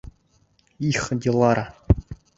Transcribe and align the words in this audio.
Их, 0.89 1.01
Дилара! 1.19 1.65